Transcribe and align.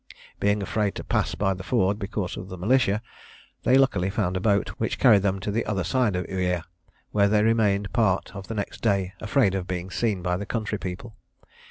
Being 0.39 0.63
afraid 0.63 0.95
to 0.95 1.03
pass 1.03 1.35
by 1.35 1.53
the 1.53 1.61
Ford, 1.61 1.99
because 1.99 2.35
of 2.35 2.49
the 2.49 2.57
militia, 2.57 3.03
they 3.61 3.77
luckily 3.77 4.09
found 4.09 4.35
a 4.35 4.39
boat, 4.39 4.69
which 4.79 4.97
carried 4.97 5.21
them 5.21 5.39
to 5.41 5.51
the 5.51 5.63
other 5.67 5.83
side 5.83 6.15
of 6.15 6.25
Uia, 6.25 6.63
where 7.11 7.27
they 7.27 7.43
remained 7.43 7.93
part 7.93 8.35
of 8.35 8.47
the 8.47 8.55
next 8.55 8.81
day, 8.81 9.13
afraid 9.21 9.53
of 9.53 9.67
being 9.67 9.91
seen 9.91 10.23
by 10.23 10.37
the 10.37 10.45
country 10.47 10.79
people. 10.79 11.15